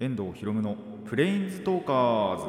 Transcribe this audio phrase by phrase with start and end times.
[0.00, 2.44] 遠藤博夢のプレインズトーカーズ。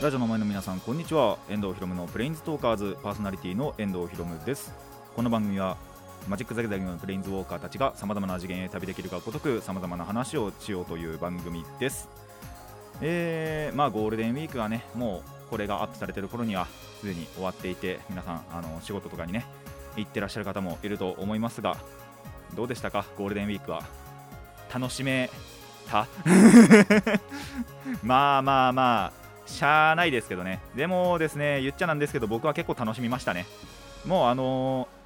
[0.00, 1.38] ラジオの前の皆さんこんにちは。
[1.48, 4.72] 遠藤博夢のプレインズトーカーズパーソナリティの遠藤博夢です。
[5.16, 5.76] この番組は
[6.28, 12.08] マジック・ザ・ギャザリングのプレインズウォーカーたちがさまざまな次元へ旅できるがごとくさまざまな話をしようという番組です。
[13.00, 16.66] えー、まあゴールデンウィークはねもうこれがアップされてる頃には
[17.00, 19.44] すでに終わっていて皆さんあの仕事とかにね
[19.96, 21.76] 行ってらっしゃる方もいると思いますが
[22.54, 23.04] どうでしたか？
[23.18, 23.82] ゴールデンウィークは。
[24.72, 25.28] 楽しめ
[25.88, 26.06] た？
[28.02, 30.60] まあまあまあしゃあないですけどね。
[30.74, 33.44] でもですね言っちゃなんですけど僕は結構楽しみましたね。
[34.06, 35.03] もうあのー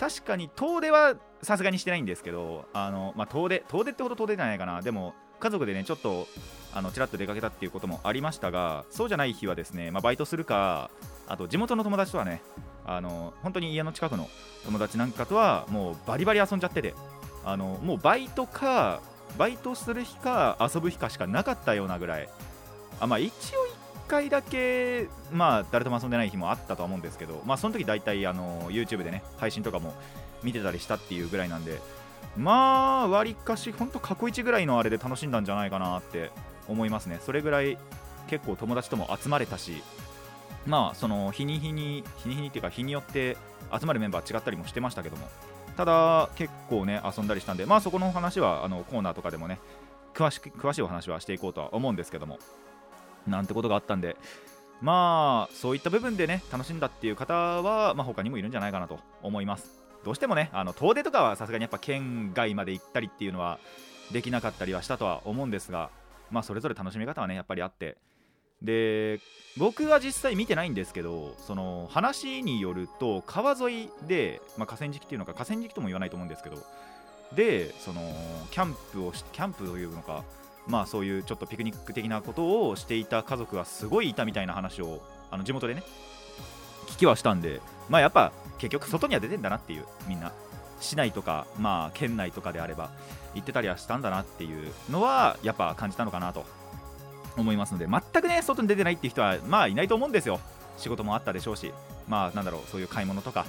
[0.00, 4.80] 確かに遠出はさすがにしてないんですけどあの、まあ、遠出遠出ってほど遠出じゃないかな。
[4.80, 6.26] でも家族でねちょっと
[6.72, 10.90] あのちらっと出かけたっていうこともありましたがそうじゃない日はですね、まあ、バイトするか
[11.26, 12.42] あと地元の友達とはね
[12.86, 14.28] あの本当に家の近くの
[14.64, 16.94] 友達なんかとはもうバリバリ遊んじゃってて
[17.44, 19.00] あのもうバイトか
[19.38, 22.28] バイトする日か遊ぶ日かしかなかったようなぐらい。
[23.00, 23.66] あまあ一応
[24.10, 29.94] 回だけまあ誰とも遊んでない日もあったとは思うんですけどまあその時大体あの YouTube でね配信とかも
[30.42, 31.80] 見てたりしたっていうぐらいなんで
[32.36, 36.30] まあわりかしほんと過去一ぐらいのあれで楽しんだんじゃないかなって
[36.68, 37.18] 思いますね。
[37.24, 37.78] それぐらい
[38.28, 39.82] 結構友達とも集まれたし
[40.66, 43.36] まあその日に日に日に日にっていうか日によって
[43.78, 45.28] 集まるメンバー違ったりもしてましたけども
[45.76, 49.58] ただ結構ね遊んだりしたんでまあそこの話はあのコーナーとかでもね
[50.14, 52.38] 詳しく詳しいお話はしていこうとは思うんですけども
[53.26, 54.16] なんてことがあったんで
[54.80, 59.80] まあそういった部分でね楽しんだっていう方は、まあ、他にもいるんじゃないかなと思います。
[60.04, 63.58] どうしてもねあの遠出とかはさすがにやっぱ県外まで行ったりっていうのは
[64.12, 65.90] できなかったりはしたとは思うんですが
[66.30, 67.96] まあそれぞれ楽しみ方はねやっぱりあって。
[68.62, 69.20] で
[69.56, 76.58] 僕は実際見てないんですけどその話によると川沿いで、まあ、河川敷っていうのか河川敷とも言わないと思うんですけど
[77.34, 78.02] でその
[78.50, 80.24] キャンプをしキャンプというのか
[80.66, 85.82] まあそういうちょっとピクニック的なことをしていた家族がすごいいたみたいな話をあの地元でね
[86.86, 90.32] 聞きはしたんでまあやっぱ結局外には出てんだなっていうみんな
[90.80, 92.90] 市内とかまあ県内とかであれば
[93.34, 96.44] 行ってたりはしたんだなっていうのはやっぱ感じたのかなと
[97.36, 100.40] 思いますので全くね外に出てないっていう人はまあいないと思うんですよ。
[100.76, 101.72] 仕事もあったでしょうし
[102.08, 103.44] まあなんだろうそういう買い物とか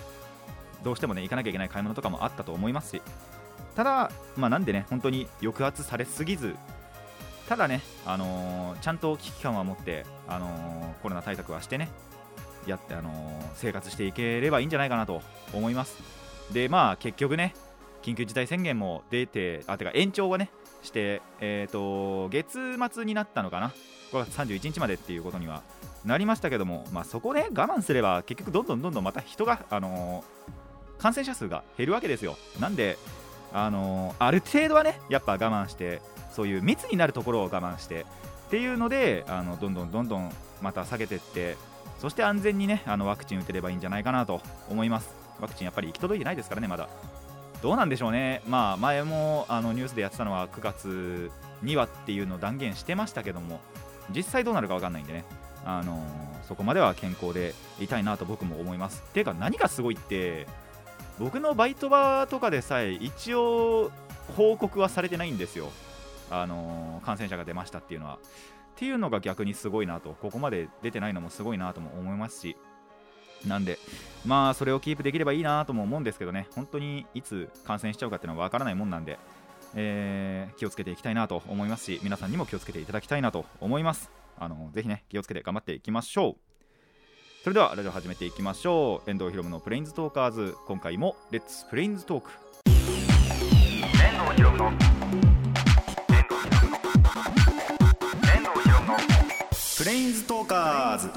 [0.83, 3.01] どうしてもね行かなきゃいけない買い物とかもあったと思いますし。
[3.75, 6.55] ただまあなんでね本当に抑圧されすぎず
[7.51, 11.89] ただね、あのーちゃんと危機感は持って、あのーコロナ対策はしてね、
[12.65, 13.13] やって、あのー
[13.55, 15.21] 生活していければいいんじゃないかなと
[15.53, 15.97] 思います。
[16.53, 17.53] で、まあ、結局ね、
[18.03, 20.49] 緊急事態宣言も出て、あ、てか延長はね、
[20.81, 23.73] して、えっ、と、月末になったのかな、
[24.13, 25.61] 5月31日までっていうことには
[26.05, 30.23] なりましたけども、まあ、そこね、我慢すれば、結局、どんどんどんどんまた人が、あの
[30.99, 32.37] 感染者数が減るわけですよ。
[32.61, 32.97] なんで、
[33.51, 36.01] あのある程度はね、やっぱ我慢して、
[36.31, 38.05] そういう密になるところを我慢して
[38.47, 40.31] っていうのであのどんどんどんどん
[40.61, 41.57] また下げていって
[41.99, 45.09] そして安全にねあのワクチン打てればいいんじゃないかなと思います。
[45.39, 46.89] ワクチンやっぱり行き届いてないですからねまだ。
[47.61, 48.41] どうなんでしょうね。
[48.47, 51.31] まあ前もあのニュースでやってたのは9月
[51.61, 53.59] にはっていうのを断言してましたけども
[54.13, 55.25] 実際どうなるか分かんないんでね。
[55.63, 56.03] あの
[56.47, 59.01] そこまでは健康でいたいなと僕も思います。
[59.13, 60.47] ていうか何がすごいって
[61.19, 63.91] 僕のバイト場とかでさえ一応
[64.35, 65.69] 報告はされてないんですよ。
[66.31, 68.15] あの感染者が出ましたっていうのは。
[68.15, 72.57] っていうのが逆にすごいなと、ここまで出てないのもすごいなとも思いますし、
[73.45, 73.77] なんで、
[74.25, 79.19] まあ、それをキープできればいいなとも思うんですけどね、本当にいつ感染しちゃうかっていうのは分からないもんなんで、
[79.75, 84.09] えー気をつけていきたいなと思いますし、皆さんにも気をつけていただきたいなと思います。
[84.39, 86.35] あのぜひね、気をつけて頑張っていきましょう。
[87.43, 89.09] それではラジオ始めていきましょう。
[89.09, 92.31] 遠藤ひろむのプレインズトーカーズ、今回もレッツプレインズトーク。
[92.65, 95.00] 遠藤ひろむの
[99.81, 101.09] プレインズトーカーズ。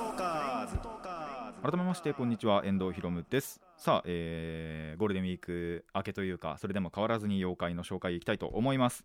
[1.62, 2.62] 改めましてこんにちは。
[2.64, 3.60] 遠藤ひろむです。
[3.76, 9.04] さあ、えーゴールデンウィーク明けというかそれでも変わらずに妖怪の紹介いきたいと思います。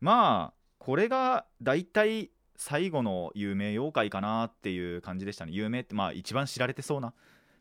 [0.00, 5.50] まあこれが大体最後の有名妖怪かなっていう感じでしたね。
[5.50, 7.14] 有名ってまあ一番知られてそうな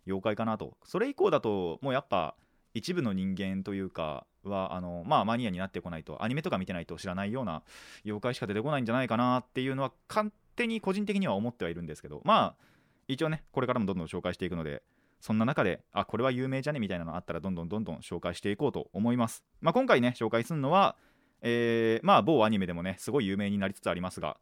[0.06, 0.78] 妖怪かなと。
[0.86, 2.36] それ以降だともうやっぱ
[2.76, 7.64] 一部の人間というかはあのまあマニアになってこないとアニメとか見てないと知らないような
[8.06, 12.66] 妖怪しか出てこないんじゃないかなっていうのは勝手に個人的には思ってはいるんですけどまあ
[13.08, 14.84] 一応ねこれからもどんどん紹介していくので
[15.20, 20.96] そんな中であこれは有名じゃねみたいなのあったらどんどんどんどん紹介していこうと思います、まあ、今回ね紹介するのは
[21.42, 24.38] えーまあ某アニメでもねすごい有名になりつつありますが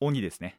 [0.00, 0.58] 鬼ですね。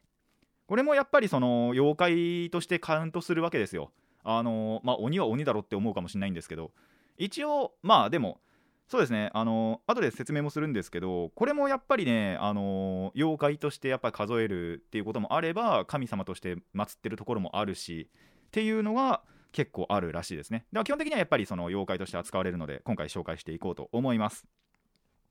[0.66, 3.92] これもやっぱりその妖怪としてカウントするわけですよ。
[4.22, 6.72] あのまあ鬼は鬼だろって思うかもしれないんですけど
[7.18, 8.40] 一応まあでも
[8.86, 9.30] そうですね。
[9.32, 18.10] あの後で説明もするんですけどこれもやっぱりねあの妖怪としてやっぱり数えるっていうこともあれば神様として祀ってるところもあるし
[18.46, 19.22] っていうのが
[19.52, 20.66] 結構あるらしいですね。
[20.72, 24.46] では基本的にはやっぱりその妖怪として扱われるので今回紹介していこうと思います。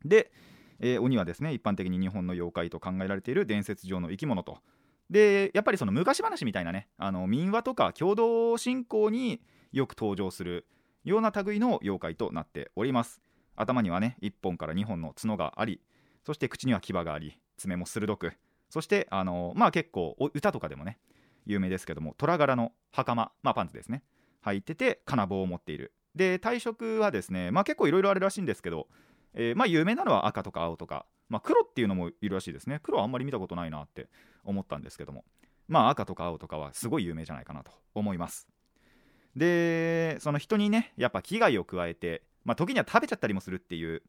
[0.04, 0.32] で、
[0.80, 4.58] えー鬼はですね一般的に日本の妖怪と考えられている伝説上の生き物と。
[5.10, 9.42] でやっぱりその昔話みたいなねあの民話とか共同信仰に
[9.72, 10.66] よく登場する
[11.04, 13.22] ような類の妖怪となっております。
[13.56, 15.82] 頭にはね1本から2本の角があり
[16.26, 18.34] そして口には牙があり爪も鋭く
[18.70, 20.98] そしてあのまあ結構歌とかでもね
[21.46, 24.04] 有名ですけども虎柄の袴まあパンツですね。
[24.46, 25.94] 履いてて金棒を持っている。
[26.16, 28.88] で体色はですねまあ結構いろいろあるらしいんですけど、
[29.34, 32.80] えーまあ有名なのは赤とか青とか、まあ、黒っていうのもいるらしいですね。
[32.84, 34.08] 黒はあんまり見たことないなって
[34.44, 35.24] 思ったんですけども
[35.68, 38.48] まあ赤とか青とかはすごい有名じゃないかなと思います。
[39.36, 44.02] でその人にねやっぱ危害を加えて、まあ、時には食べちゃったりもするっていう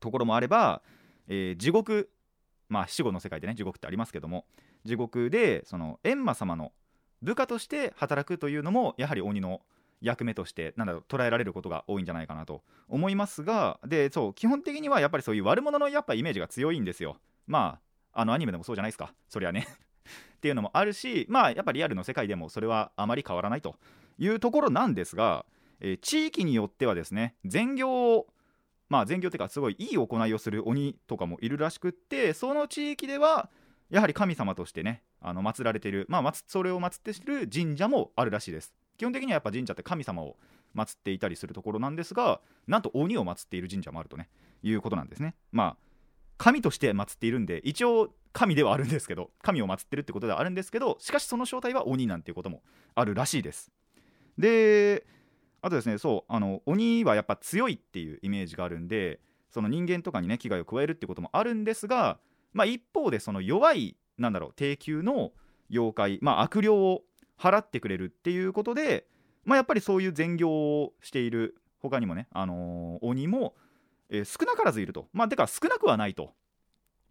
[0.00, 0.82] ところもあれば、
[1.28, 2.10] えー地獄
[2.68, 4.46] まあ死後の世界でね地獄ってありますけども
[4.84, 6.72] 地獄でその閻魔様の
[7.20, 9.60] 部下として働くというのもやはり鬼の
[10.00, 17.18] 役目としてなんだろう捉えられることが多いんじゃないかなと思いますがでそう基本的にはやっぱりそういう悪者のやっぱイメージが強いんですよ。
[17.46, 17.78] ま
[18.12, 19.14] ああのアニメでもそうじゃないですか。
[19.28, 19.66] そりゃね。
[20.36, 23.76] っていうのもあるしまあやっぱリアルの世界でもそれはあまり変わらないと
[24.18, 25.46] いうところなんですが、
[25.82, 28.26] えー地域によってはですね善行を
[28.88, 33.50] まあ善行っていうかすごいいい行いをする鬼とかもいるらしくってその地域では
[33.90, 38.72] やはり神様としてねあの祀られている、まあ、それを祀っている神社もあるらしいです。
[38.96, 40.36] 基本的にはやっぱ神社って神様を
[40.74, 44.28] 祀っていたりするところなんですがなんと鬼を祀っている神社もあるとね
[44.62, 45.34] いうことなんですね。
[45.50, 45.76] まあ
[46.38, 52.62] 神として祀っているんで一応神ではあるんですけど神を祀ってるってことではあるんですけどしかしその正体は鬼なんていうことも
[52.94, 53.70] あるらしいです。
[54.38, 55.06] で
[55.62, 59.20] あとですねそうあの鬼はやっぱ強いっていうイメージがあるんで
[59.50, 62.18] その人間とかにね危害を加えるってこともあるんですが、
[62.52, 65.32] まあ、一方でその弱いなんだろう低級の
[65.70, 67.02] 妖怪、まあ、悪霊を
[67.38, 69.06] 払ってくれるっていうことで、
[69.44, 73.54] まあ、やっぱりそういう善行をしている他にもね、あのー鬼も、
[74.08, 75.08] えー少なからずいると。
[75.12, 76.32] まあてか少なくはないと。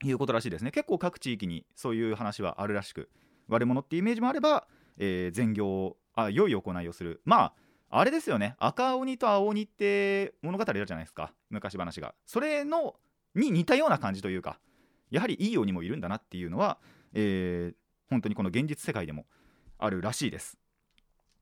[0.04, 0.72] いうことらしいですね。
[0.72, 3.10] 結構各地域にそういう話はあるらしく
[3.50, 7.54] 悪者っていうイメージもあれば、えー善行あ良い行いをするまあ
[7.92, 8.56] あれですよね。
[8.58, 11.34] 赤鬼と青鬼って物語あるじゃないですか。
[11.50, 12.16] 昔話が。
[12.26, 12.96] それの
[13.36, 14.60] に似たような感じというか
[15.10, 16.80] やはりいい鬼もいるんだなっていうのは、
[17.14, 17.76] えー
[18.10, 19.26] 本当にこの現実世界でも
[19.78, 20.58] あるらしいです。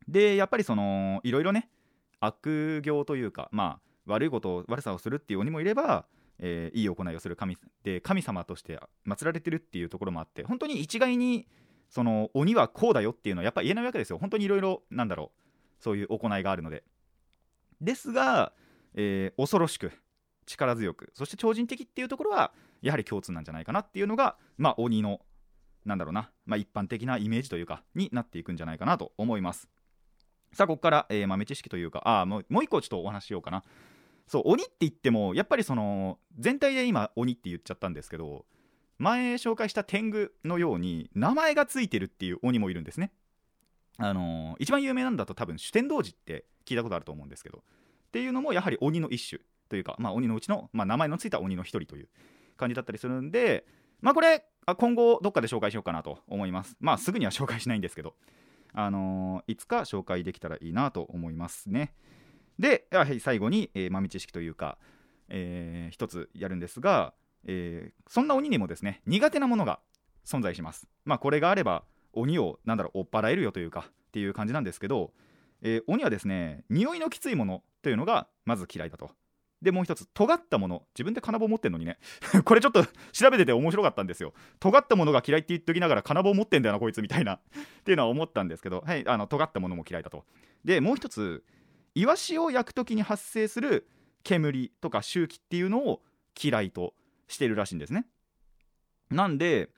[0.08, 1.68] でやっぱりそのいろいろね
[2.20, 6.06] 悪行というかまあ悪いことを悪さをするっていう鬼もいれば、
[6.38, 11.48] えーいい行いをする神で神様として祀られてるっていうところもあって本当に一概に
[11.90, 14.20] その鬼はこうだよっていうのはやっぱ言えないわけですよ。
[14.20, 15.49] 本当にいろいろなんだろう。
[15.80, 16.84] そういう行いがあるので。
[17.82, 18.54] ですが、
[18.94, 19.92] えー恐ろしく
[20.46, 25.22] 力強くそして超人的っていうところはやはり共通なんじゃないかなっていうのがまあ鬼の
[25.86, 29.70] なんだろうな、まあ、一般的なイメージというかになっていくんじゃないかなと思います。
[30.52, 33.64] さあここから、えー豆知識というかあもうもう一個ちょっとお話ししようかな。
[34.28, 38.46] そう鬼って言ってもやっぱりその全体で今鬼って言っちゃったんですけど
[39.00, 43.12] 前紹介した天狗のように名前がついてるっていう鬼もいるんですね。
[44.00, 47.62] あのー一番有名なんだと多分主天童寺って聞いたことあると思うんですけどっ
[48.12, 52.10] ていうのもやはり鬼の一種というか、まあ、鬼のうちの、まあ、名前のついた鬼の一人という
[52.58, 53.66] 感じだったりするんで
[54.02, 58.16] まあこれあ今後どっかで紹介しようかなと思いますまあすぐには紹介しないんですけど
[58.74, 61.94] あのーいつか紹介できたらいいなと思いますね。
[62.58, 64.78] ででははい最後に、えー豆知識というか、
[65.30, 67.14] えー一つやるんですが、
[67.46, 69.80] えーそんな鬼にもですね苦手なものが
[70.26, 70.88] 存在します。
[71.06, 75.12] まあこれがあれば鬼をなんだろう追っ払えるよというかっていう感じなんですけど、
[75.62, 79.12] えー鬼はですね匂いのきついものというのがまず嫌いだと。
[79.62, 80.84] でもう一つ尖ったもの。
[80.94, 82.00] 自分で金棒持ってんのにね。
[82.46, 84.34] これちょっと 調べてて面白かったんですよ。
[84.60, 87.36] 尖ったものが嫌いって言っときながら金棒持ってんだよなこいつみたいな。
[87.44, 90.26] っていうのは思ったんですけどはいあの尖ったものも嫌いだと。
[90.64, 91.44] でもう一つ
[91.96, 93.90] イワシを焼く時に発生する
[94.24, 96.04] 煙とか周期っていうのを
[96.42, 96.94] 嫌いと
[97.28, 98.06] してるらしいんですね。
[99.10, 99.72] なんで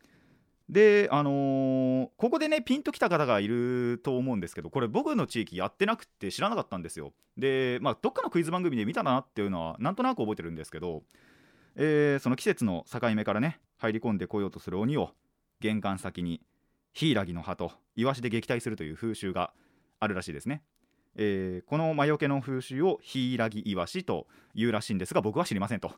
[0.72, 7.12] であのーここでねピンときた方がいると思うんですけどこれ僕の地域やってなくて知らなかったんですよ。
[7.38, 11.04] でまあどっかのクイズ番組で見たなっていうのはなんとなく覚えてるんですけど、
[11.76, 15.12] えーその季節の境目からね入り込んでこようとする鬼を
[15.60, 16.42] 玄関先に
[16.94, 19.52] ヒイラギの葉とイワシで撃退するという風習が
[20.00, 20.64] あるらしいですね。
[21.18, 25.92] えーこの魔除けの風習をヒイラギイワシというらしいんですが僕は知りませんと。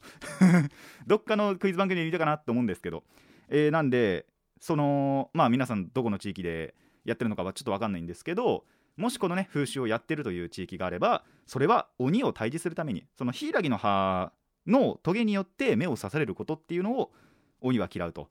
[1.06, 3.04] どっかのクイズ番組で見たかなと思うんですけど、
[3.50, 4.26] えーなんで
[4.64, 8.64] そのまあ皆さんどこの地域でやってるのかはちょっと分かんないんですけど
[8.96, 14.32] もしこのね風習をやってるという地域があればそれは鬼を退治するためにそのヒイラギの葉
[14.66, 17.12] のトゲによって目を刺されることっていうのを
[17.60, 18.30] 鬼は嫌うと。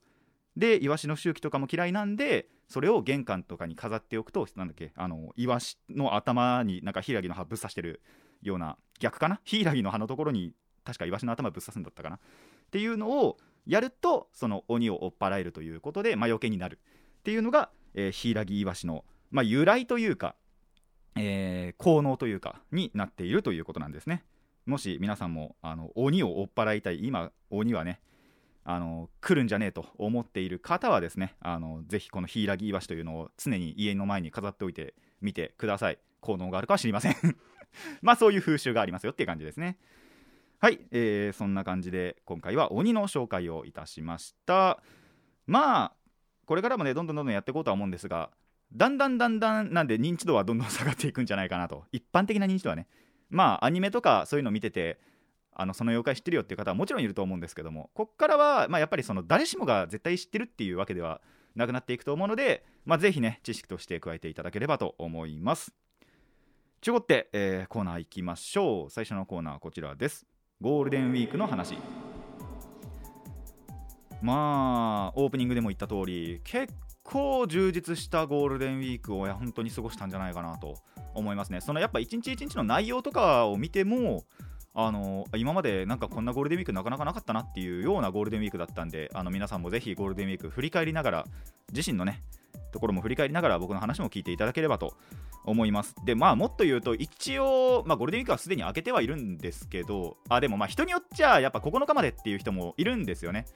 [0.56, 8.00] でイワシの周期とかも嫌いなんでそれを玄関とかに飾っておくとなんだっけあのイワシの頭になんかヒイラギの葉ぶっ刺してる
[8.40, 9.40] ような逆かな？
[9.44, 12.16] ヒイラギの葉のところに確かイワシの頭ぶっ刺すんだったかな？
[12.16, 12.18] っ
[12.70, 16.78] ていうのをやるとその鬼を追っ払えるということで魔除けになる
[17.20, 20.34] っていうのが、えーヒイラギイワシの、まあ、由来というか、
[21.16, 24.24] えー効能というかになっているということなんですね。
[24.66, 28.00] もし皆さんもあの鬼を追っ払いたい今鬼はね
[28.64, 35.98] あの来るんじゃねえと思っている方はですねあのぜひこのヒイラギイワシというのを常に家の前に飾っておいてみてください。
[36.20, 37.16] 効能があるかは知りません。
[38.00, 39.78] まあそういう風習がありますよっていう感じですね。
[40.62, 44.80] はい、えーそんな感じで今回は鬼の紹介をいたしました。
[45.44, 45.92] まあ
[46.46, 48.30] これからもねどんどんどんどんやっていこうとは思うんですが
[48.72, 51.82] だんだんだんだんなんで認知度はどんどん下がっていくんじゃないかなと。
[51.90, 52.86] 一般的な認知度はね。
[53.28, 55.00] まあアニメとかそういうの見てて
[55.52, 61.22] あのその妖怪知ってるよっていう方はもちろんいると思うんですけどもこっからは、まあ、やっぱりその誰しもが絶対知ってるっていうわけでは
[61.56, 65.74] なくなっていくと思うので、まあ、ぜひね知識として加えていただければと思います。
[66.80, 68.90] ちゅうことで、えーコーナー行きましょう。
[68.90, 70.24] 最初のコーナーはこちらです。
[70.62, 71.76] ゴールデンウィークの話。
[74.22, 80.76] まあオープニングでも言った通り結構充実したゴールデンウィークをや本当に過ごしたんじゃないかなと
[81.14, 81.60] 思いますね。
[81.60, 84.22] そのやっぱ一日一日の内容とかを見ても
[84.72, 91.26] あの今までなんかこんなゴールデンウィークなかなかなかったなっていうようなゴールデンウィークだったんであの皆さんもぜひゴールデンウィーク振り返りながら
[91.72, 92.22] 自身のね
[92.70, 94.94] ところも振り返りながら僕の話も聞いていただければと
[95.44, 95.94] 思います。
[96.04, 103.46] でまあもっと言うと一応、まあ、ゴールデンウィークはすでに明けてはいるんですけどあでもまあ人によっちゃやっぱ9日までっていう人もいるんですよね。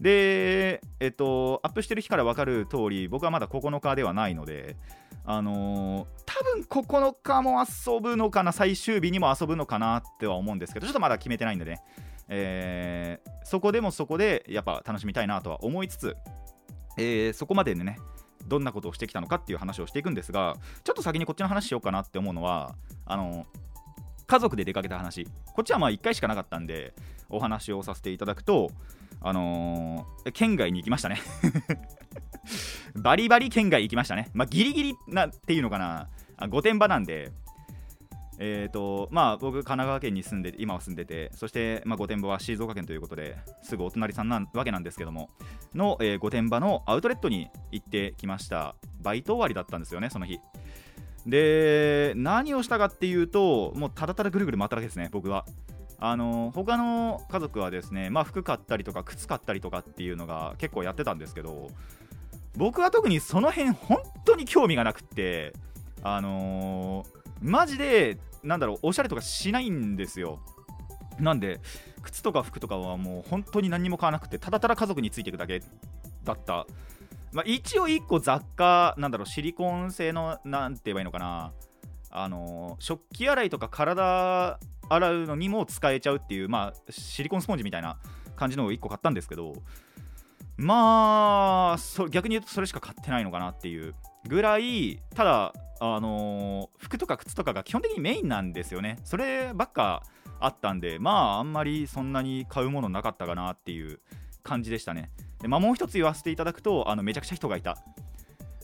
[0.00, 4.76] でえっとアップしてる日から分かる通り僕はまだ9日ではないので
[5.24, 11.82] あのー多分9日も遊ぶのかな最終日にも遊ぶのかなっては思うんですけどちょっとまだ決めてないんでね、
[12.28, 16.16] えーそこでもそこでやっぱ楽しみたいなとは思いつつ、
[16.98, 17.98] えーそこまででね
[18.48, 22.74] どんなことをしてきたのかっていう話をしていくんですがちょっと先にこっちの話しようかなって思うのは
[23.06, 23.46] あの
[24.26, 25.26] 家族で出かけた話。
[25.54, 26.92] こっちはまあ1回しかなかったんで
[27.30, 28.70] お話をさせていただくと
[29.20, 31.20] あのー県外に行きましたね。
[32.94, 34.30] バリバリ県外行きましたね。
[34.34, 36.08] まあギリギリなっていうのかな。
[36.48, 37.32] 御殿場なんで
[38.40, 45.30] えーとまあ、僕、神奈川県に住んで今は住んでて、そして、まあ、御殿場は静岡県ということですぐお隣さんなわけなんですけども、
[45.74, 48.76] の、えー御殿場のアウトレットに行ってきました。
[49.00, 50.38] バイト終わりだったんですよね、その日。
[51.26, 55.44] で、何をしたかっていうと、もうただただぐるぐる回っただけですね、僕は。
[56.00, 61.70] あの他の家族はですね、まあ、服買ったりとか靴買ったりとかっていうのが結構やってたんですけど
[62.56, 65.52] 僕は特にその辺本当に興味がなくって
[66.04, 70.40] あのーマジでなんだろうおしゃれとかしないんですよ。
[71.18, 71.60] なんで
[72.02, 75.62] 靴とか服とかはもう本当に何も買わなくてただただ家族についていくだけ
[76.24, 76.66] だった、
[77.32, 81.52] まあ、一応1個雑貨なんだろうシリコン製のなんて言えばいいのかな。
[82.10, 87.98] あの食器洗いとか体洗うのにも使えちゃうっていう、まあ、シリコンスポンジみたいな
[88.34, 89.54] 感じのを1個買ったんですけど。
[90.60, 93.94] まあそ逆に言うとそれしか買ってないのかなっていう。
[94.28, 98.98] ぐらいただあのー服とか靴とかが基本的にメインなんですよね。
[99.04, 100.02] そればっか
[100.40, 104.00] あったんでまああんまりそんなに買うものなかったかなっていう
[104.42, 105.10] 感じでしたね。
[105.40, 107.78] で、まあ、もう一つ言わせていただくとあのめちゃくちゃ人がいた。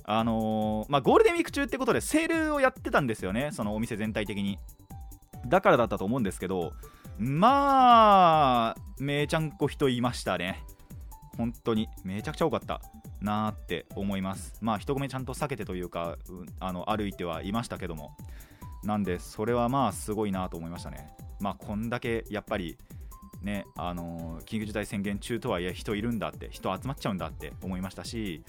[0.06, 3.50] あのーまあ、ゴールデンウィーク中ってことでセールをやってたんですよね。
[3.52, 4.58] そのお店全体的に。
[5.46, 6.72] だからだったと思うんですけど
[7.18, 10.62] まあめちゃんこ人いましたね。
[11.36, 12.80] 本当にめちゃくちゃ多かった
[13.20, 14.58] なーって思います。
[14.60, 18.16] まあ人混みちゃんと避けてというか、うんあの歩いてはいましたけども。
[18.84, 21.08] なんでそれはまあすごいなと思いましたね。
[21.40, 22.76] まあこんだけやっぱり
[23.42, 28.42] ねあの緊急事態宣言中とはいえ人いるんだって人集まっちゃうんだって思いましたし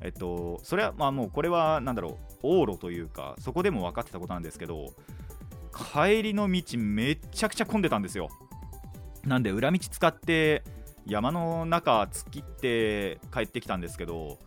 [0.00, 4.92] えっとそれはまあもうこれはなんだろう往路というかそこでも分かってたことなんですけど
[5.94, 8.28] 帰りの道めっちゃくちゃ混んでたんですよ。
[9.24, 10.62] なんで裏道使って
[11.08, 14.38] 山の中突っ切って帰ってきたんですけど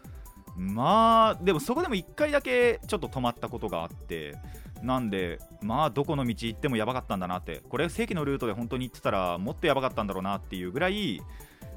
[0.56, 4.36] まあでもそこでも1回だけちょっと止まったことがあって
[4.82, 11.22] なんでまあどこの道行ってもやばかったんだなってこれ正規のルートで本当に行ってたらもっとやばかったんだろうなっていうぐらい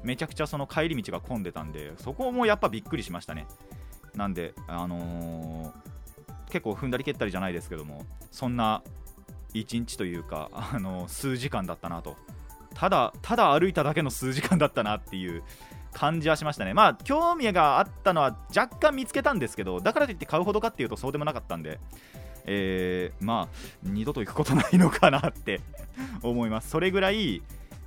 [0.03, 3.47] めちゃくちゃその帰り道が混んでたんでそこもやっぱびっくりしましたね。
[4.15, 5.95] なんであのー
[6.49, 8.81] 結構踏んだり蹴ったりじゃないですけどもそんな
[9.53, 12.15] 1日というかあの数時間だったなと
[12.75, 15.43] ただただ歩いただけの数時間だったなっていう
[15.93, 16.73] 感じはしましたね。
[16.73, 21.79] まあ興味があったのは若干見つけたんですけどだからといって買うほどかっていうとそうでもなかったんで
[22.45, 25.61] えー、まあ二度と行くことないのかなって
[26.21, 26.69] 思います。
[26.69, 27.41] それぐらい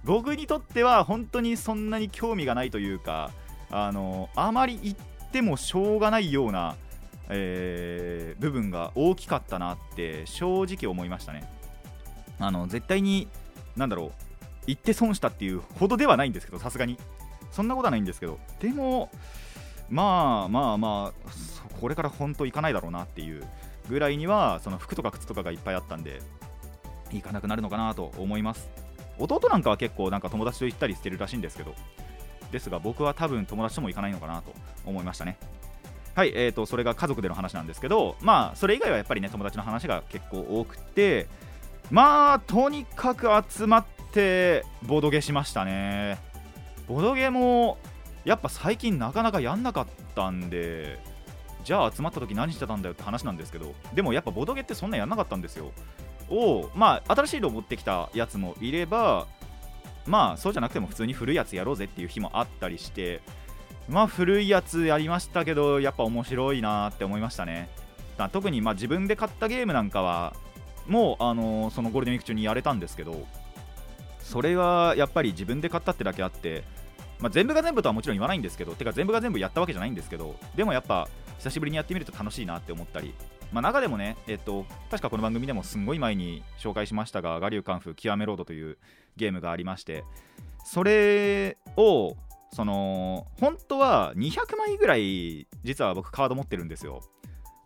[0.04, 3.30] 僕にとっては本当にそんなに興味がないというか
[3.70, 6.76] あのあまり行ってもしょうがないような、
[7.28, 11.50] えー部分が大きかったなって正直思いましたね。
[12.38, 13.28] あの絶対に
[13.76, 14.27] なんだろう
[14.68, 16.96] 行って損したっていうほどではないんですけどさすがに。
[17.50, 18.38] そんなことはないんですけど。
[18.60, 19.10] でも
[19.88, 21.30] まあまあまあ
[21.80, 23.42] これから本当行かないだろうなっていう
[23.88, 26.20] ぐらいにはその服とか靴とかがいっぱいあったんで
[27.10, 28.68] 行かなくなるのかなと思います。
[29.18, 31.74] 弟なんかは結構なんか友達と行ったりしてるらしいんですけど。
[32.50, 34.54] ですが僕は多分友達とも行かないのかなと
[34.86, 35.38] 思いましたね。
[36.14, 41.28] はいえー、とそれが家族での話なんですけどまあそれ以外はやっぱりね友達の話が結構多くて
[41.90, 43.84] まあとにかく集まっ
[44.18, 46.18] てボドゲしましたね。
[46.88, 47.78] ボドゲも
[48.24, 50.98] やっぱ最近なかなかやんなかったんで
[51.62, 55.70] じゃあ集まった時何してたんだよって話なんですけどでもやっぱボドゲってそんなやんなかったんですよ。
[56.30, 59.26] をまあ新しいのを持ってきたやつもいれば
[60.04, 63.20] まあそうじゃなくても普通に古いやつやろうぜっていう日もあったりして
[63.88, 67.68] まあ古いやつやりましたけどやっぱ面白いなって思いましたね。
[68.32, 70.34] 特にまあ自分で買ったゲームなんかは
[70.88, 73.26] もう、あのーそのゴールデンウィーク中にやれたんですけど
[74.28, 76.62] それはやっぱり自分で買ったってだけあって、
[77.18, 81.08] まあ、全部が全部とはもちろん言わないんですけどてか全部が全部やったわけじゃないんですけどでもやっぱ
[81.38, 83.14] 久しぶりにやってみると楽しいなって思ったり、
[83.52, 88.76] まあ、中でもね、えっと、確かこの番組でもすんごい前に紹介しましたが、ガリューカンフ極めロードという
[89.16, 90.04] ゲームがありまして、
[90.64, 92.14] それを、
[92.52, 97.00] その、本当は200枚ぐらい、実は僕カード持ってるんですよ。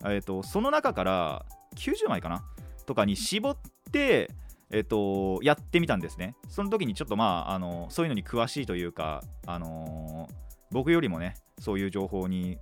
[0.05, 2.45] えっと、その中から90枚かな
[2.87, 3.57] とかに絞っ
[3.91, 4.31] て、
[4.73, 6.35] えっと、やってみたんですね。
[6.49, 10.29] その時にちょっとまあ、あの、そういうのに詳しいというか、あの
[10.71, 12.59] 僕よりもね、そういう情報に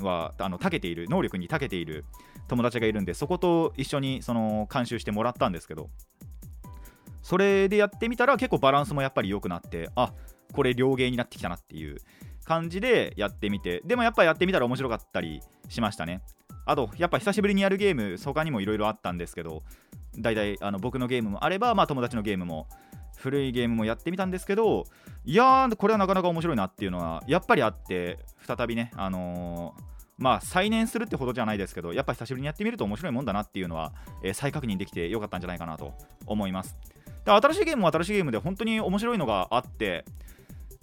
[0.00, 2.04] はあの長けている能力に長けている
[2.48, 5.90] 友達がいるんでそこと一緒にその監修してもらったんですけど
[7.22, 10.12] それでやってみたら結構バランスもやっぱり良くなってあ
[10.52, 11.96] これ両ゲーになってきたなっていう
[12.44, 16.22] 感じでやってみてでもやっぱやってみたら面白かったりしましたね
[16.66, 19.62] あとやっぱ久しぶりにやるゲーム他にもいろいろあったんですけど
[20.18, 22.68] 大体あの僕のゲームもあれば、まあ、友達のゲームも
[23.16, 24.84] 古いゲームもやってみたんですけど
[25.24, 35.92] いやーこれはなかなか面白いなっていうのはやっぱりあって再びねあのーまあ再燃するってほどじゃないですけどやっぱ久しぶりにやってみると面白いもんだなっていうのは、えー再確認できてよかったんじゃないかなと
[36.26, 36.76] 思います。
[37.24, 40.04] で新しいゲームも新しいゲームで本当に面白いのがあって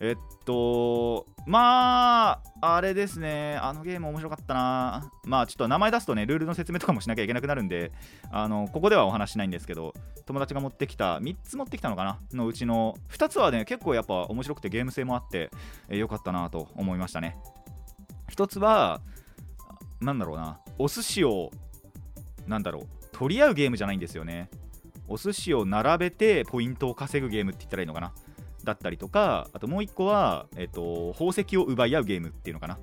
[0.04, 3.58] えっとまああれですね。
[3.62, 5.12] あのゲーム面白かったな。
[5.26, 7.92] まあちょっと名前出すとねルールの説明とかもしなきゃいけなくなるんで
[8.32, 9.94] あのここではお話しないんですけど
[10.26, 12.20] 友達が持ってきた3つ持ってきたのかな？
[12.34, 15.52] のうちの2つはね結構やっぱ面白くてゲーム性もあって、
[15.88, 17.38] えーよかったなと思いましたね。
[18.32, 19.02] 1つは
[20.00, 20.60] なんだろうな。
[20.80, 21.52] お寿司を
[22.48, 22.88] なんだろう。
[23.12, 24.50] 取り合うゲームじゃないんですよね。
[25.08, 28.14] お寿司を並べてポイントを稼ぐゲームって言ったらいいのかな？
[28.66, 32.80] だったりとかあともう1個は、えっと宝石を奪い合うゲームっていうのかな。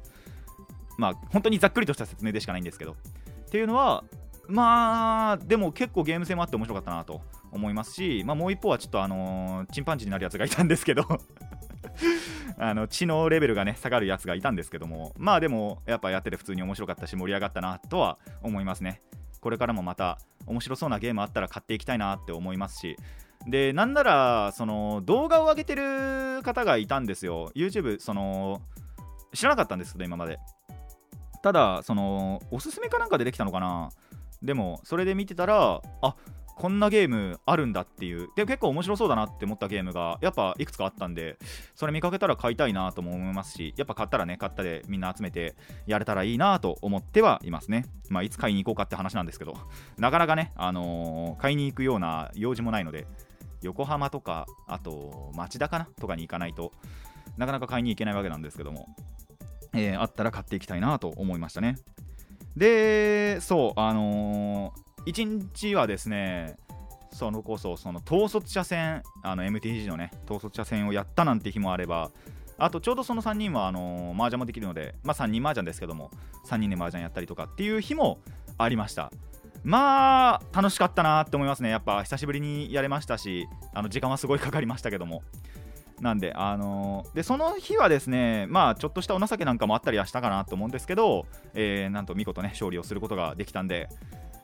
[0.96, 2.92] まあ本当にざっくりとした説明でしかないんですけど。
[2.92, 4.04] っていうのは
[4.46, 11.06] まあでも結構ゲーム性もあって面白かったなと思いますし、まあ、もう一方はちょっとあのーチンパンジーになるやつがいたんですけど。
[12.60, 15.12] あの知能レベルがね下がるやつがいたんですけども。
[15.16, 19.00] まあでもやっぱやってて普通に面白かったし盛り上がったなとは思いますね。
[19.40, 22.96] これからもまた面白そうなゲームあったら買っていきたいなって思いますし。
[23.46, 27.50] でなんならその動画を上げてる方がいたんですよ。
[27.54, 28.60] YouTube その
[29.32, 30.38] 知らなかったんですけど今まで。
[31.42, 33.90] ただそのおすすめかなんかでできたのかな。
[34.42, 36.16] でもそれで見てたらあ
[36.56, 38.30] こんなゲームあるんだっていう。
[38.34, 41.38] で結構面白そうだなって思ったゲームがやっぱいくつかあったんで
[41.76, 45.54] それ見かけたら買いたいなとも思いますしやっぱ買ったらね買ったでみんな集めて
[45.86, 47.86] やれたらいいなと思ってはいますね。
[48.08, 49.56] まあいつ買いに行こうかって話なんですけど。
[49.96, 53.06] なかなかねあのー買いに行くような用事もないので。
[53.62, 55.88] 横浜とかあと町田かな？
[56.00, 56.72] とかに行かないと
[57.36, 58.88] なかなか買いに行けないわけなんですけども、
[59.72, 61.76] えーあったら買っていきたいなと思いましたね。
[62.56, 66.56] でそうあのー、1日はですね
[67.12, 72.10] そのこそその統率車戦あの MTG のね統率車戦をやったなんて日もあれば
[72.58, 76.10] あとちょうどその3人はあのー麻雀もできるのでまあ3人麻雀ですけども
[76.46, 78.18] 3人で麻雀やったりとかっていう日も
[78.56, 79.12] ありました。
[79.68, 85.22] まあ楽しかったなって思いますねやっぱ久しぶりにやれましたしあの時間はすごいかかりましたけども
[86.00, 93.88] なんで、あのーでその日はですね、まあ、ちょっとしたお情けなんかもあったりはしたかなと思うんですけど、えーなんと見事ね、勝利をすることができたんで、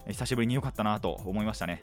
[0.08, 1.80] 久しぶりに良かったなと思いましたね。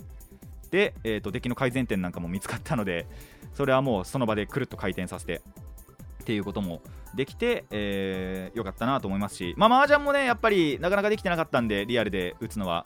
[0.71, 3.07] で、えーと、デッキの改善点なんかも見つかったので、
[3.53, 5.41] それはもうその場でくるっと回転させて、
[6.21, 6.81] っていうことも
[7.15, 12.85] できて、えー、よかったなと思いますし、まあ、麻雀もね、やっぱりなかなかできてなかったんで、リアルで打つのは。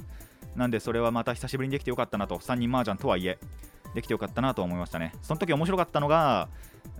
[0.56, 3.38] なんで、それはまた久しぶりにできてよかったなと、3人麻雀とはいえ、
[3.94, 5.14] できてよかったなと思いましたね。
[5.22, 6.50] その時面白かったのが、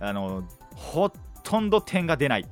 [0.00, 1.10] あのほ
[1.42, 2.46] とんど点が出ない。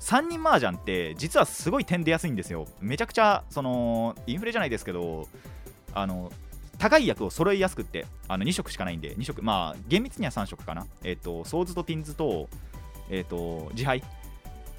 [0.00, 2.66] 3人麻雀って実はすごい点出やすいんですよ。
[2.80, 5.28] めちゃくちゃそのインフレじゃないですけど、
[5.92, 6.32] あの
[6.78, 12.48] 高い役を揃えやすくってあの2色しかないんで2色まあ厳密には3色かなえっ、とソーズとティンズと
[13.10, 14.02] えっ、と字牌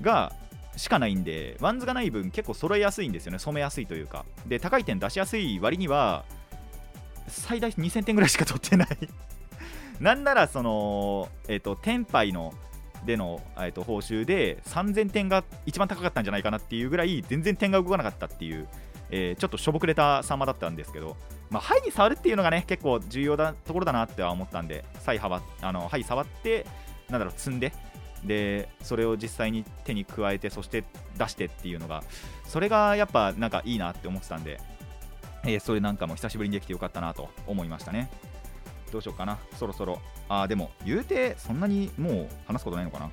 [0.02, 0.34] が
[0.80, 3.40] しかないんでワンズがない分結構揃えやすいんですよね。
[3.40, 4.26] 染めやすいというか。
[4.48, 6.24] で高い点出しやすい割には
[7.28, 8.88] 最大2000点ぐらいしか取ってない。
[10.00, 12.54] なんならそのえっ、と聴牌の
[13.06, 18.68] での、えー、と報酬で3000点が一番高かったんじゃないかなっていうぐらい全然点が動かなかったっていう、
[19.12, 21.18] えーちょっとしょぼくれた様だったんですけど、
[21.50, 26.66] まあ、牌に触るっていうのがね結構重要なところだなっては思ったんで、サイはあの牌触って、
[27.10, 27.74] なんだろう、積んで、
[28.24, 30.84] でそれを実際に手に加えて、そして
[31.18, 32.04] 出してっていうのが、
[32.46, 34.60] それがやっぱなんかいいなって思ってたんで、
[35.46, 38.10] えーそれなんかも久しぶりにできてよかったなと思いましたね。
[38.92, 40.00] どうしようかな、そろそろ。
[40.28, 43.12] あーでも、言うて、そんなにもう話すことないのかな。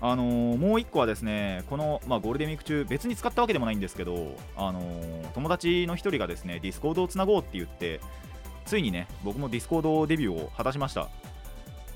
[0.00, 8.00] あのーもう1個はですね、この、まあ、ゴールデンウィーク中、別に使ったわけでもないんですけど、あのー友達の1人がですね、 Discord をつなごうって言って、
[8.64, 11.08] ついにね、僕も Discord デビューを果たしました。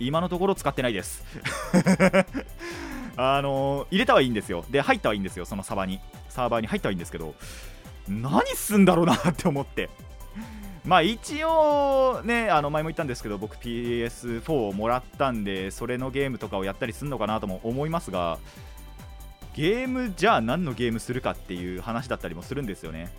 [0.01, 1.25] 今のところ使ってないです。
[3.17, 4.65] あのー入れたはいいんですよ。
[4.71, 6.01] で、入ったはいいんですよ、そのサバに。
[6.29, 7.35] サーバーに入ったはいいんですけど、
[8.09, 9.91] 何すんだろうなって思って。
[10.85, 18.39] まあ一応ね、あの前も言ったんですけど、僕 PS4 をもらったんで、それのゲームとかをやったりするのかなとも思いますが、
[19.55, 23.13] ゲームじゃあ何のゲームするかっていう話だったりもするんですよね。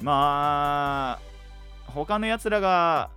[0.00, 3.10] まあ、他のやつらが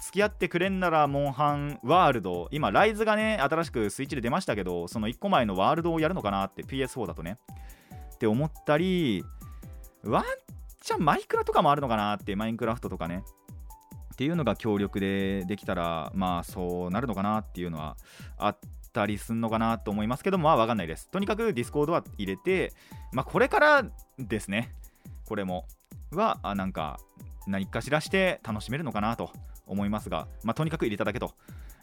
[0.00, 7.38] 付き合ってくれんなら、モンハンワールド、今、ライズがね、新しくスイッチで出ましたけど、その1個前のワールドをやるのかなって、PS4 だとね。
[8.14, 9.24] って思ったり、
[10.02, 10.24] ワン
[10.80, 13.22] チャンマイクラとかもあるのかなって、マインクラフトとかね。
[14.14, 17.96] っていうのが協力でできたら、まあそうなるのかなっていうのは
[18.36, 18.58] あっ
[18.92, 21.08] たりすんのかなと思いますけど、まあわかんないです。
[21.08, 22.72] とにかく Discord は入れて、
[23.12, 23.84] まあこれから
[24.18, 24.74] ですね、
[25.26, 25.64] これも、
[26.12, 26.98] は、あなんか
[27.46, 29.30] 何かしらして楽しめるのかなと
[29.70, 31.32] 思いますが、まあとにかく入れただけと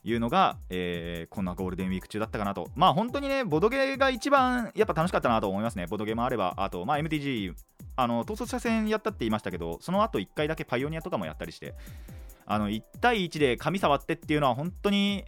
[0.04, 2.70] いうのが、えーこんなゴールデンウィーク中だったかなと。
[2.76, 5.88] まあ本当にね、ボドゲが一番やっぱ楽しかったなと思いますね。
[5.88, 7.54] ボドゲもあれば、あと、まあ MTG、
[7.96, 11.74] あの、統率者戦やったって言いましたけど、その後1回だけパイオニアとかもやったりして、
[12.50, 15.26] あの1対1で髪触ってっていうのは本当に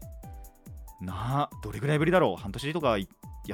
[1.02, 3.06] などれぐらいぶりだろう半年とかや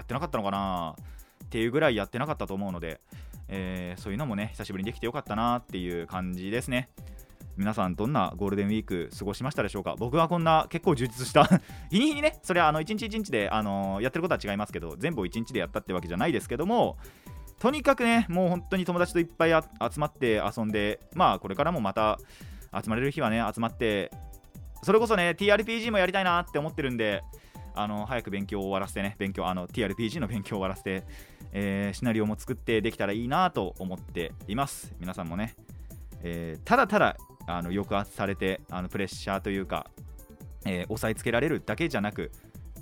[0.02, 0.96] ってなかったのかな
[1.44, 3.02] っていうぐらいやってなかったと思うので、
[3.48, 6.89] えーそういうのもね久しぶりにできてよかったなっていう感じですね
[7.58, 9.96] 皆さんどんなゴールデンウィーク過ごしましたでしょうか？
[9.98, 11.46] 僕はこんな結構充実した
[11.89, 16.98] 日に日にねそれはあの1日1日で、あのーやってることは違いますけど全部を1日でやったってわけじゃないですけども
[17.60, 22.20] とにかくねもう本当に友達といっぱい集まって遊んでまあこれからもまた
[22.74, 24.12] 集まれる日はね集まって
[24.84, 27.24] それこそね TRPG もやりたいなって思ってるんで
[27.74, 31.04] あの早く勉強を終わらせてね勉強あの TRPG の勉強を終わらせて、
[31.54, 34.94] えーシナリオも作ってできたらいいなと思っています。
[35.00, 35.56] 皆さんもね、
[36.22, 37.15] えーただただ
[37.48, 39.88] あの抑圧されてあのプレッシャーというか、
[40.66, 42.32] えー押さえつけられるだけじゃなく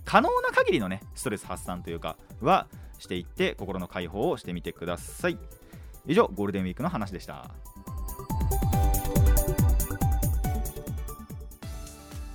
[0.05, 2.67] 可能な限りのねストレス発散というかは
[2.99, 5.37] していって心の解放をしてみてください。
[6.05, 7.49] 以上ゴールデンウィークの話でした。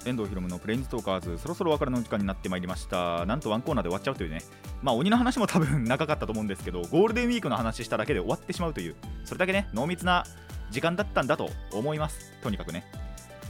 [0.07, 3.27] 遠藤ひろむのプレインズトーカーズそろそろお別れの時間になってまいりました。
[3.27, 4.41] なんとワンコーナーで終わっちゃうというね。
[4.83, 10.25] まあ鬼の話も多分長かったと思うんですけどゴールデンウィークの話しただけで終わってしまうというそれだけね濃密な
[10.71, 12.33] 時間だったんだと思います。
[12.43, 12.85] とにかくね。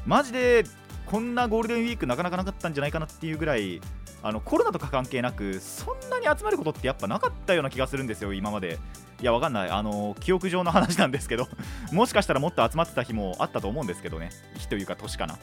[0.06, 0.64] マジで
[1.06, 3.80] こんなゴールデンウィークなかなかなかったんじゃないかなっていうぐらい
[4.22, 8.78] あのコロナとか関係なくそんなに集まることってやっぱなかったような気がするんですよ今まで。
[9.20, 9.70] いやわかんない。
[9.70, 11.48] あの記憶上の話なんですけど
[11.92, 14.30] もしかしたらもっと集まってた日もあったと思うんですけどね。
[14.58, 15.34] 日というか年かな。
[15.34, 15.38] っ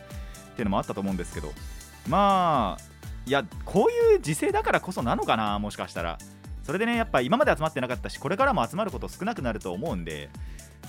[0.56, 1.52] ていうのもあったと思うんですけど。
[2.08, 2.84] まあ
[3.26, 6.18] いやこういう時勢だからこそなのかなもしかしたら。
[6.66, 10.30] それでねやっぱ今まで集まってなかったしこれからも集まること少なくなると思うんで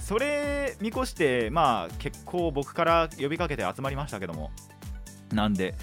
[0.01, 4.51] それ見越してまあ結構僕から呼びかけて集まりましたけども
[5.33, 5.75] なんで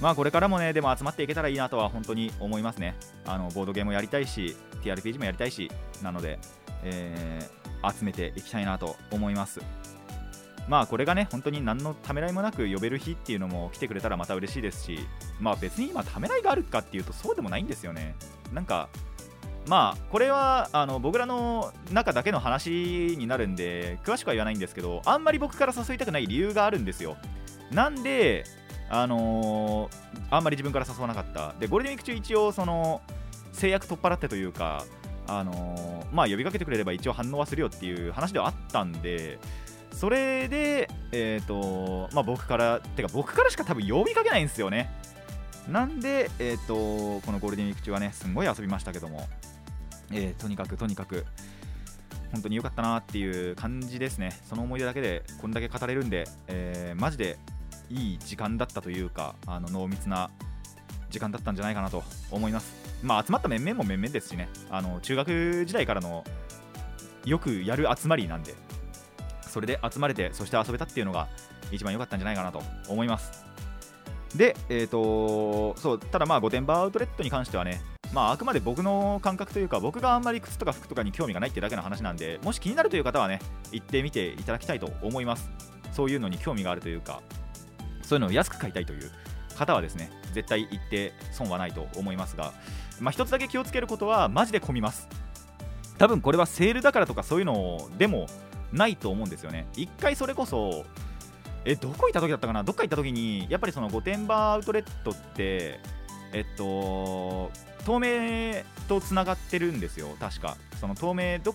[0.00, 2.96] まあこれからもねでも集まっていけたらいいなとは本当に思いますね。
[3.24, 5.70] あのボードゲームもやりたいし TRPG もやりたいし
[6.02, 6.38] なので、
[6.82, 9.60] えー集めていきたいなと思います。
[10.68, 15.00] まあこれがね本当に何のためらいもなく呼べる日っていうのも来てくれたらまた嬉しいですし
[15.40, 18.14] まあ別に今ためらいがあるかっていうとそうでもないんですよね。
[18.52, 18.88] なんか
[19.66, 27.16] まあこれはあの僕らの中だけの話になるんで詳しくは言わないんですけどあんまり僕から誘いたくない理由があるんですよ。
[27.70, 28.44] なんで
[28.90, 31.54] あのーあんまり自分から誘わなかった。
[31.58, 33.02] でゴールデンウィーク中一応その
[33.52, 34.84] 制約取っ払ってというか
[35.26, 39.38] あのーまあ呼びかけてくれれば一応反応はするよっていう話ではあったんで
[39.92, 44.90] それでえっ、とまあ僕からてか僕からしか多分呼びかけないんですよね。
[45.68, 49.28] なんでえっ、とこのゴールデンウィーク中はねすんごい遊びましたけども。
[50.12, 51.24] えーとにかくとにかく
[52.32, 54.30] 本当に良かったなっていう感じですね。
[54.48, 57.38] その思い出だけでこんだけ語れるんで、えーマジで
[57.90, 60.30] いい時間だったというかあの濃密な
[61.10, 62.72] 時間だったんじゃないかなと思います。
[63.02, 64.48] まあ集まった面々も面々ですしね。
[64.70, 66.24] あの中学時代からの
[67.24, 68.54] よくやる集まりなんで
[69.42, 71.28] それで集まれてそして遊べたっていうのが
[71.70, 73.44] 一番良かったんじゃないかなと思います。
[74.34, 83.40] でえっ、とそうただまあ御殿場アウトレットに関してはねまあ、あくまで僕の感覚というか僕があんまり靴とか服とかに興味がないってだけの話なんでもし気になるという方はね
[83.72, 85.50] 行ってみていただきたいと思います。
[85.92, 87.22] そういうのに興味があるというか
[88.02, 89.10] そういうのを安く買いたいという
[89.56, 92.52] 方はですね絶対行って損はないと思いますが、
[93.00, 95.08] まあ、一つだけ気をつけることはマジで混みます。
[95.98, 98.26] 多分これはセールだからとかそういうのでも
[98.72, 99.66] ないと思うんですよね。
[99.74, 100.84] 一回それこそ
[101.64, 102.64] えどこ行った時だったかな？
[102.64, 105.78] どっか行った時にやっぱりその御殿場アウトレットって
[106.32, 107.50] えっと
[107.84, 110.08] 東名とつながってるんですよ。
[110.18, 110.56] 確か。
[110.80, 111.54] その東名ど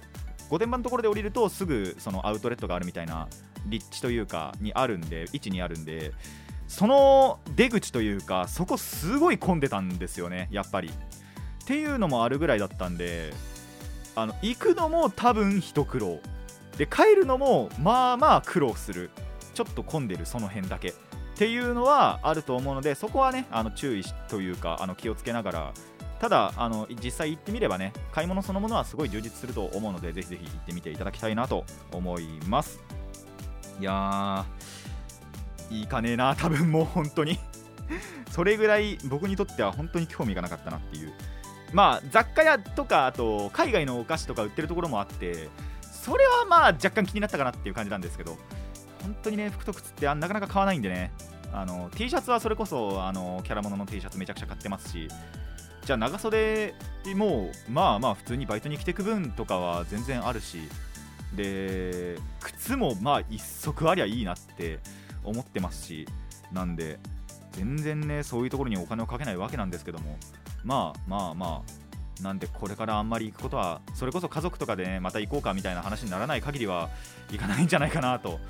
[0.50, 3.28] 御殿場のところで降りるとすぐそのアウトレットがあるみたいな
[3.66, 6.14] 立地というかにあるんで位置にあるんで
[6.68, 10.90] その出口というかそこすごい混んでたんですよねやっぱり。
[10.90, 10.92] っ
[11.68, 13.34] ていうのもあるぐらいだったんで
[14.16, 16.20] あの行くのも多分一苦労。
[16.78, 19.10] で帰るのもまあまあ苦労する。
[19.54, 20.90] ちょっと混んでるその辺だけ。
[20.90, 20.94] っ
[21.38, 25.74] ていうのはあると思うのでそこはねあの注意というかあの気をつけながら
[26.20, 32.80] ただあの実際行ってみればね買い物そのものはすごい充実すると思うのでぜひぜひ行ってみていただきたいなと思います。
[33.80, 37.40] いやーいいかねえな多分もう本当に。
[38.32, 41.14] それぐらい僕にとっては本当に興味がなかったなっていう。
[41.74, 45.50] まあ雑貨屋とかあと海外のお菓子とか売ってるところもあって
[45.82, 48.38] それはまあ若干気になったかなっていう感じなんですけど
[49.02, 51.12] 本当にね服と靴ってなかなか買わないんでね。
[51.54, 55.08] あの T シャツはそれこそあのキャラものの T シャツめちゃくちゃ買ってますし
[55.88, 56.74] じゃあ長袖
[57.16, 60.60] もまあまあ普通にバイトに着てく分とかは全然あるし
[61.34, 64.80] で靴もまあ一足ありゃいいなって
[65.24, 66.06] 思ってますし
[66.52, 67.00] なんで
[67.54, 70.18] 全然ねそういうところにお金をかけないわけなんですけども
[70.66, 71.64] まあまあま
[72.20, 76.90] あなんでこれからあんまり行くことはそれこそ家族とかでねまた行こうかみたいな話にならない限りは
[77.32, 78.42] 行かないんじゃないかなと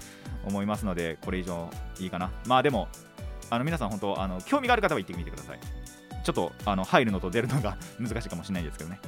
[0.44, 1.70] 思いますのでこれ以上
[2.00, 2.32] いいかな。
[2.48, 2.88] まあでも
[3.52, 5.60] あの皆さん本当あの興味がある方は行ってみてください。
[6.28, 9.00] ちょっとあの入るのと出るのが難しいかもしれないですけどね、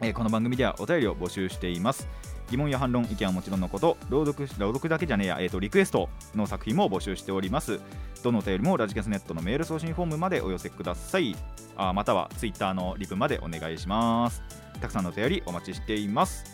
[0.00, 2.06] えーこの番組ではお便りを募集しています。
[2.52, 7.80] 疑問や反論意見はもちろんのこと朗読朗読だけじゃねえや、えー、とリクエストの作品も募集しております。
[8.22, 11.34] どのお便りもラジキャスネットのメール送信フォームまでお寄せください。
[11.76, 14.40] あまたはツイッターのリプまでお願いします。
[14.80, 16.44] たくさんのお便りお待ちしています。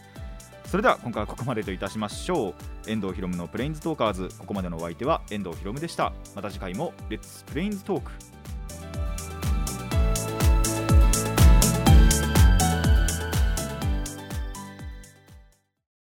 [0.64, 2.54] それでは今回はここまでといたしましょ
[2.86, 2.90] う。
[2.90, 4.30] 遠藤ひろむのプレインズトーカーズ。
[4.38, 6.14] ここまでのお相手は遠藤ひろむでした。
[6.34, 8.10] また次回もレッツプレインズトーク